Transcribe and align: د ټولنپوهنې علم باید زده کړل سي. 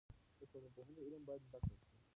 د 0.39 0.41
ټولنپوهنې 0.51 1.01
علم 1.05 1.21
باید 1.27 1.41
زده 1.47 1.57
کړل 1.63 1.79
سي. 1.89 1.93